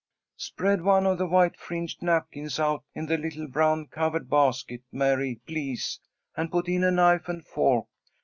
"Spread 0.37 0.81
one 0.81 1.05
of 1.05 1.19
the 1.19 1.27
white 1.27 1.55
fringed 1.59 2.01
napkins 2.01 2.59
out 2.59 2.83
in 2.95 3.05
the 3.05 3.19
little 3.19 3.45
brown 3.47 3.85
covered 3.85 4.31
basket, 4.31 4.81
Mary, 4.91 5.39
please, 5.45 5.99
and 6.35 6.49
put 6.51 6.67
in 6.67 6.83
a 6.83 6.89
knife 6.89 7.29
and 7.29 7.45
fork. 7.45 7.85